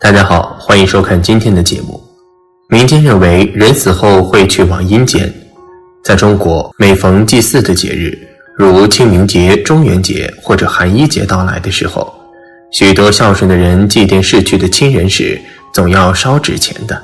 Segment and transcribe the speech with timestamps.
[0.00, 2.00] 大家好，欢迎收看今天的节目。
[2.68, 5.30] 民间认为人死后会去往阴间。
[6.04, 8.16] 在中国，每逢祭祀的节日，
[8.56, 12.14] 如清明节、中元节或者寒衣节到来的时候，
[12.70, 15.36] 许多孝顺的人祭奠逝去的亲人时，
[15.74, 17.02] 总要烧纸钱的。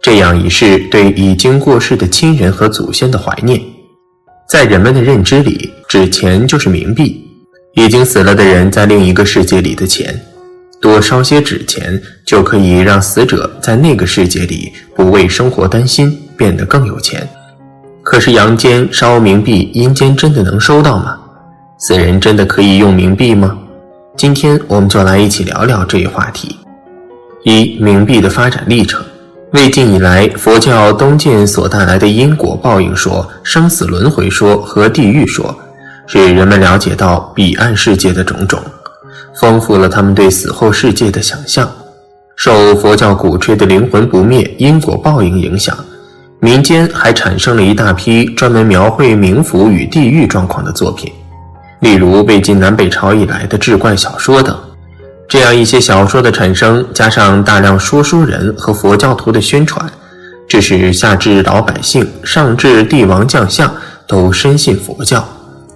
[0.00, 3.60] 这样已是对已经过世的亲人和祖先的怀念。
[4.48, 7.28] 在人们的认知里，纸钱就是冥币，
[7.74, 10.14] 已经死了的人在另一个世界里的钱。
[10.80, 17.28] 多烧些纸钱，就可以让死者在那个世界里不为生活担心，变得更有钱。
[18.02, 21.18] 可是阳间烧冥币，阴间真的能收到吗？
[21.78, 23.56] 死人真的可以用冥币吗？
[24.16, 26.58] 今天我们就来一起聊聊这一话题。
[27.44, 29.02] 一、冥币的发展历程。
[29.52, 35.54] 魏晋以来，佛教东渐所带来的因果报应说、生死轮回说和地狱说，
[36.06, 38.62] 使人们了解到彼岸世界的种种。
[39.40, 41.66] 丰富了他们对死后世界的想象。
[42.36, 45.74] 受佛教鼓吹的灵魂不灭、因果报应影响，
[46.40, 51.10] 民间还产生了一大批专门描绘冥府与地狱状况的作品，
[51.80, 54.54] 例如魏晋南北朝以来的志怪小说等。
[55.26, 59.90] 这样一些小说的产生，加上大量说书人和佛教徒的宣传，
[60.48, 63.72] 致使下至老百姓、上至帝王将相
[64.06, 65.26] 都深信佛教，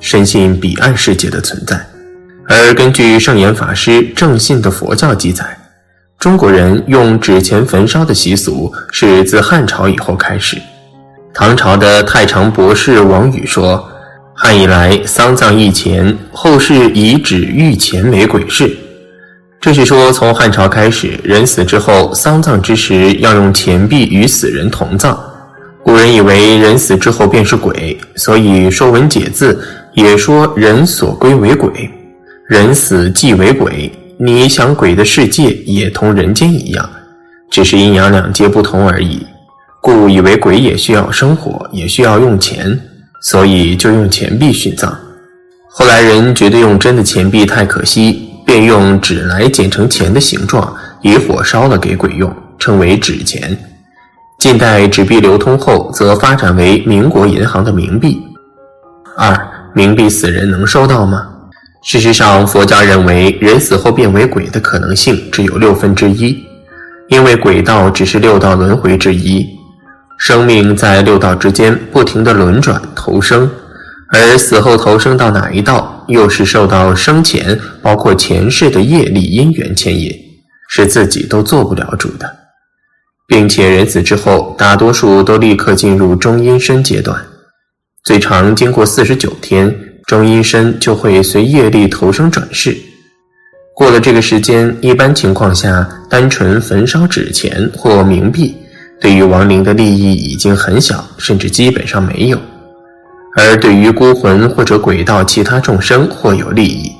[0.00, 1.91] 深信彼岸世界的存在。
[2.52, 5.44] 而根据圣严法师正信的佛教记载，
[6.18, 10.58] 中国人用纸钱焚烧的习俗是自汉朝以后开始。
[11.32, 13.82] 唐朝的太常博士王宇说
[14.36, 18.76] ：“汉以来，丧葬易钱，后世以纸御钱为鬼事。”
[19.58, 25.18] 这是说，从汉朝开始，人死之后，丧葬之时要用钱币与死人同葬。
[25.82, 29.54] 古人以为人死之后便是鬼，所以《说文解字》
[29.94, 31.90] 也说：“人所归为鬼。”
[32.52, 36.86] 人死即为鬼，你想鬼的世界也同人间一样，
[37.50, 39.26] 只是阴阳两界不同而已。
[39.80, 42.78] 故以为鬼也需要生活，也需要用钱，
[43.22, 44.94] 所以就用钱币殉葬。
[45.70, 53.56] 后来人觉得用真的钱币太可惜，便用纸来剪成钱的形状，以火烧了给鬼用，称为纸钱。
[54.38, 58.20] 近代纸币流通后，则发展为民国银行的冥币。
[59.16, 59.34] 二，
[59.74, 61.28] 冥币死人能收到吗？
[61.84, 66.40] 事实上，佛家认为人死后变为鬼的可能性只有六分之一，
[67.08, 69.44] 因为鬼道只是六道轮回之一，
[70.16, 73.50] 生命在六道之间不停的轮转投生，
[74.12, 80.14] 而死后投生到哪一道，又是受到生前包括前世的业力因缘牵引，
[80.68, 82.32] 是自己都做不了主的，
[83.26, 87.20] 并且人死之后，大多数都立刻进入中阴身阶段，
[88.04, 89.81] 最长经过四十九天。
[90.12, 92.76] 中阴身就会随业力投生转世，
[93.74, 98.54] 过了这个时间，一般情况下，单纯焚烧纸钱或冥币，
[99.00, 102.36] 对于亡灵的利益已经很小，甚至基本上没有；
[103.38, 106.92] 而对于孤魂或者鬼道其他众生或有利益。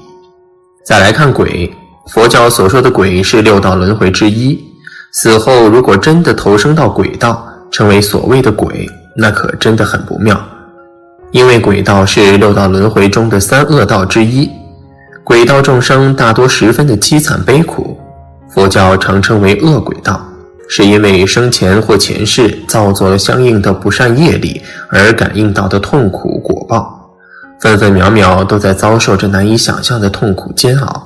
[0.82, 1.70] 再来看鬼，
[2.14, 4.58] 佛教所说的鬼是六道轮回之一，
[5.12, 10.42] 死后如果真的投生到鬼道，成为所谓的鬼，那可真的很不妙。
[11.32, 14.50] 因为鬼道是六道轮回中的三恶道之一，
[15.24, 17.98] 鬼道众生大多十分的凄惨悲苦，
[18.50, 20.22] 佛教常称为恶鬼道，
[20.68, 24.60] 是因为生前或前世造作了相应的不善业力
[24.90, 27.10] 而感应到的痛苦果报，
[27.60, 31.02] 分分秒秒都在遭受着难以想象的痛苦煎熬，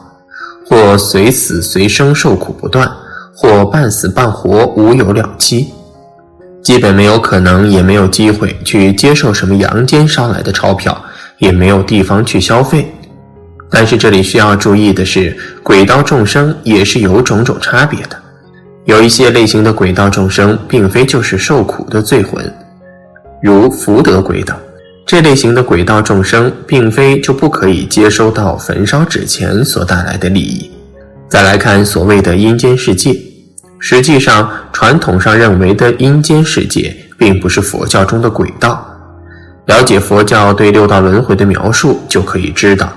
[0.69, 2.91] 或随死随生受苦不断，
[3.33, 5.73] 或半死半活无有了期。
[6.67, 11.01] 基本没有可能，也没有机会去接受什么阳间捎来的钞票，
[11.39, 12.93] 也没有地方去消费。
[13.71, 18.21] 但是这里需要注意的是，鬼道众生也是有种种差别的。
[18.85, 22.53] 有一些类型的鬼道众生，并非就是受苦的罪魂，
[23.41, 24.59] 如福德鬼道。
[25.07, 30.69] 这类型的鬼道众生，并非就不可以接收到焚烧纸钱所带来的利益。
[31.29, 33.17] 再来看所谓的阴间世界。
[33.79, 38.87] 实际上，传统上认为的阴间世界，并不是佛教中的鬼道。
[39.67, 42.91] 了解佛教对六道轮回的描述，就可以知道，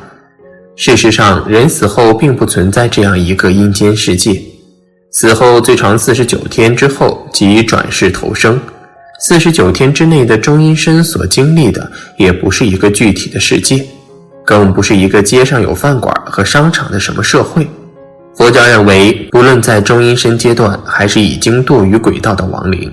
[0.76, 4.42] 事实上，人死后并不存在这样一个阴间世界。
[5.12, 8.60] 死后最长四十九天之后即转世投生，
[9.20, 13.84] 四十九天之内的中阴身所经历的，也不是一个具体的世界，
[14.46, 17.68] 更不是一个街上有饭馆和商场的什么社会。
[18.38, 22.92] 佛教认为，不论在中阴身阶段，还是已经堕于鬼道的亡灵，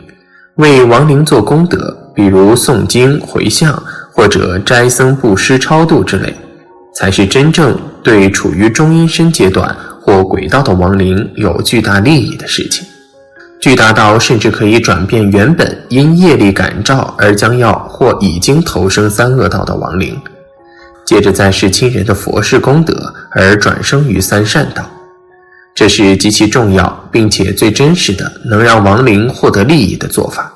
[0.56, 3.80] 为亡灵做功德，比如诵经、回向，
[4.12, 6.34] 或者斋僧布施、超度之类，
[6.94, 12.84] 才是真正对处于中阴身阶段或鬼道的亡灵有巨大利益的事情。
[13.60, 20.20] 巨大到甚至可以转变原本因业力感召而将要或已经投生三恶道的亡灵，
[21.04, 24.84] 接着再是亲人的佛事功德而转生于三善道。
[25.76, 30.50] 这是极其重要，并且最真实的能让亡灵获得利益的做法。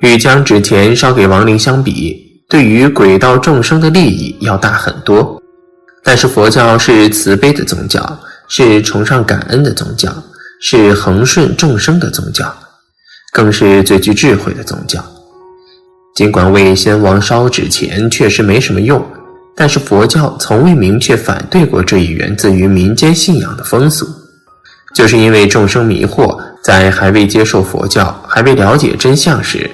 [0.00, 5.38] 与将纸钱烧给亡灵相比，对于鬼道众生的利益要大很多。
[6.02, 8.18] 但是佛教是慈悲的宗教，
[8.48, 10.10] 是崇尚感恩的宗教，
[10.62, 12.50] 是恒顺众生的宗教，
[13.34, 15.04] 更是最具智慧的宗教。
[16.14, 19.04] 尽管为先王烧纸钱确实没什么用，
[19.54, 24.06] 但是佛教从未明确反对过这一源自于民间信仰的风俗。
[24.94, 29.70] 就是因为众生迷惑，在还未接受佛教、还未了解真相时，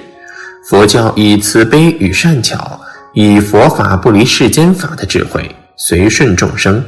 [0.69, 2.79] 佛教以慈悲与善巧，
[3.13, 6.83] 以佛法不离世间法的智慧，随顺众生，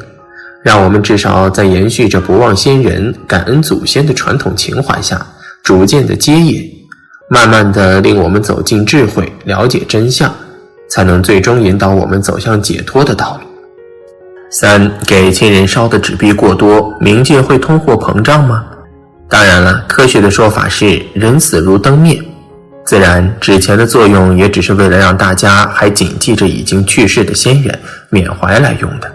[0.64, 5.26] 让我们至少在延续着不忘先人、感恩祖先的传统情怀下，
[5.64, 6.70] 逐渐的接引，
[7.30, 10.34] 慢慢的令我们走进智慧，了解真相，
[10.90, 13.57] 才能最终引导我们走向解脱的道路。
[14.50, 18.64] 三给亲人烧的纸币过多，冥界会通货膨胀吗？
[19.30, 22.18] 当然了，科学的说法是人死如灯灭，
[22.86, 27.78] 自然纸钱的作用也只是为了让大家还谨记着已经去世的先人，
[28.10, 29.12] 缅怀来用的。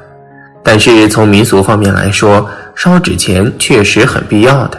[0.62, 4.78] 但是从民俗方面来说，烧纸钱确实很必要的。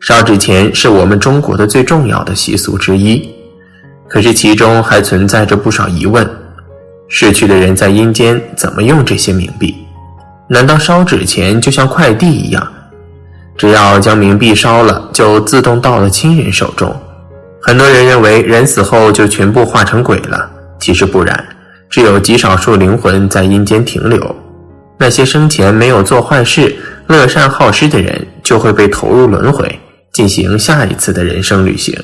[0.00, 3.28] 烧纸钱是我们中国的最重要的习俗之一，
[4.08, 6.26] 可是其中还存在着不少疑问。
[7.08, 9.74] 逝去的人在阴间怎么用这些冥币？
[10.48, 12.66] 难道烧纸钱就像快递一样，
[13.56, 16.94] 只要将冥币烧了，就自动到了亲人手中？
[17.62, 21.44] 很多人认为人死后就全部化成鬼了，其实不然，
[21.90, 24.36] 只有极少数灵魂在阴间停留。
[24.98, 26.76] 那些生前没有做坏事、
[27.06, 29.78] 乐善好施的人，就会被投入轮回，
[30.12, 31.96] 进行下一次的人生旅行。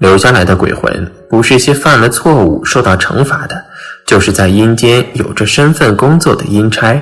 [0.00, 3.64] 留下来的鬼魂，不是些犯了错误受到惩罚的。
[4.08, 6.98] 就是在阴间有着身份工作的阴差。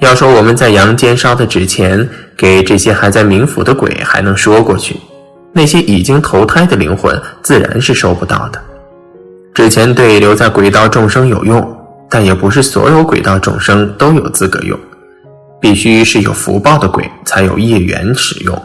[0.00, 2.08] 要说我们在阳间烧的纸钱
[2.38, 4.96] 给这些还在冥府的鬼还能说过去，
[5.52, 8.58] 那些已经投胎的灵魂自然是收不到的。
[9.52, 11.78] 纸钱对留在鬼道众生有用，
[12.08, 14.78] 但也不是所有鬼道众生都有资格用，
[15.60, 18.62] 必须是有福报的鬼才有业缘使用。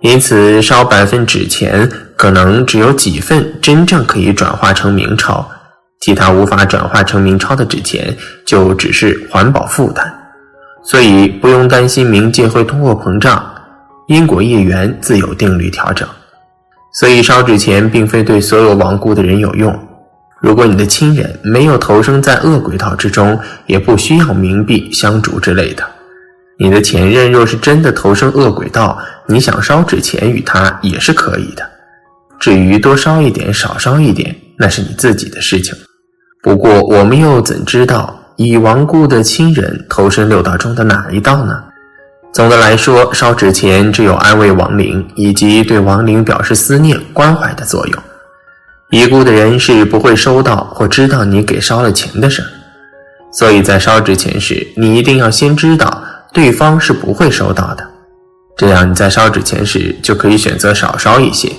[0.00, 5.48] 因此，烧百份纸钱，可能只有几份真正可以转化成冥钞。
[6.00, 10.04] 其他无法转化成明钞的纸钱，就只是环保负担，
[10.84, 13.44] 所以不用担心冥界会通货膨胀，
[14.06, 16.08] 因果业缘自有定律调整。
[16.92, 19.76] 所以烧纸钱并非对所有亡故的人有用。
[20.40, 25.84] 如果你的亲人没有投生在恶鬼道之中，也不需要冥币香烛之类的。
[26.58, 31.68] 你的前任若是真的投生恶鬼道，你想烧纸钱与他也是可以的。
[32.38, 35.74] 至于多烧一点、少烧一点，那是你自己的事情。
[36.46, 41.60] 不过，我们又怎知道已亡故的亲人投身六道中的哪一道呢？
[42.32, 48.02] 总的来说，烧纸钱只有安慰亡灵以及对亡灵表示思念关怀的作用。
[48.90, 52.44] 已故的人是不会收到或知道你给烧了钱的事，
[53.32, 56.00] 所以在烧纸钱时，你一定要先知道
[56.32, 57.84] 对方是不会收到的，
[58.56, 61.50] 这样你在烧纸钱时就可以选择少烧一些，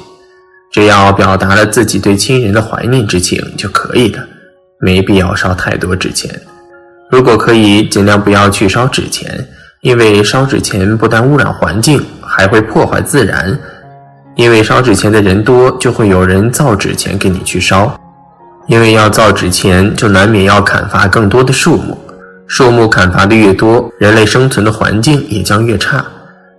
[0.72, 4.24] 只要表达了自己对亲人的怀念之情就可以了。
[4.80, 6.30] 没必要烧太多纸钱，
[7.10, 9.48] 如果可以，尽量不要去烧纸钱，
[9.82, 13.58] 因为烧纸钱不但污染环境，还会破坏自然。
[14.36, 18.00] 因为烧纸钱的人多，就会有人造纸钱给你去烧。
[18.68, 21.98] 因为要造纸钱，就难免要砍伐更多的树木，
[22.46, 26.06] 树木砍伐的越多，人类生存的环境也将越差，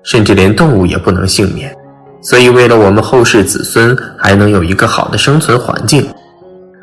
[0.02, 1.72] 甚至连动物也不能幸免。
[2.20, 6.04] 所以，为了我们后世子孙还能有一个好的生存环境。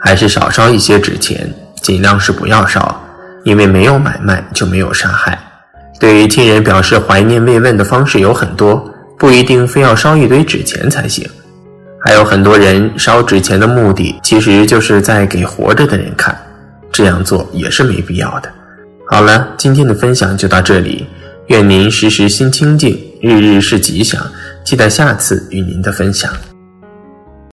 [0.05, 3.03] 还是少烧一些纸钱，尽量是不要烧，
[3.43, 5.35] 因为没有买卖就没有杀害。
[5.99, 11.27] 对于亲人表示怀念慰问的方式有很多，不一定非要烧一堆纸钱才行。
[12.05, 16.37] 还有很多人烧纸钱的目的，其实就是在给活着的人看，
[16.91, 18.49] 这样做也是没必要的。
[19.09, 21.07] 好了，今天的分享就到这里，
[21.47, 24.21] 愿您时时心清静，日日是吉祥，
[24.63, 26.31] 期待下次与您的分享。